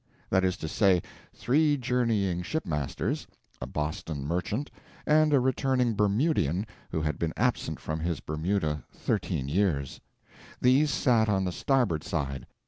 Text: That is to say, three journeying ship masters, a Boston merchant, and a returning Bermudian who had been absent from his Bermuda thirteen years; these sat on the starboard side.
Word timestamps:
That 0.31 0.43
is 0.43 0.57
to 0.57 0.67
say, 0.67 1.03
three 1.31 1.77
journeying 1.77 2.41
ship 2.41 2.65
masters, 2.65 3.27
a 3.61 3.67
Boston 3.67 4.25
merchant, 4.25 4.71
and 5.05 5.31
a 5.31 5.39
returning 5.39 5.93
Bermudian 5.93 6.65
who 6.89 7.03
had 7.03 7.19
been 7.19 7.33
absent 7.37 7.79
from 7.79 7.99
his 7.99 8.19
Bermuda 8.19 8.83
thirteen 8.91 9.47
years; 9.47 10.01
these 10.59 10.89
sat 10.89 11.29
on 11.29 11.45
the 11.45 11.51
starboard 11.51 12.03
side. 12.03 12.47